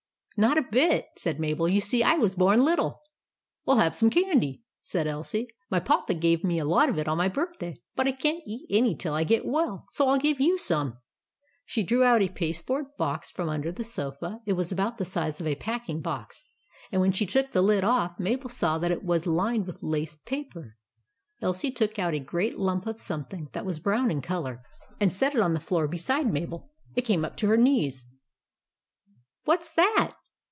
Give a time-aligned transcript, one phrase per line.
[0.51, 3.01] "Not a bit," said Mabel." You see / was born little."
[3.65, 7.17] "Well, have some candy," said Elsie." My Papa gave me a lot of it on
[7.19, 10.21] my birth day; but I can't eat any till I get well, so I '11
[10.23, 10.97] give you some."
[11.65, 14.41] She drew out a pasteboard box from 172 THE ADVENTURES OF MABEL under the sofa.
[14.47, 16.43] It was about the size of a packing box;
[16.91, 20.15] and when she took the lid off, Mabel saw that it was lined with lace
[20.25, 20.77] paper.
[21.41, 24.63] Elsie took out a great lump of something that was brown in colour,
[24.99, 26.71] and set it on the floor beside Mabel.
[26.95, 28.05] It came up to her knees.
[29.43, 30.15] "What's that?"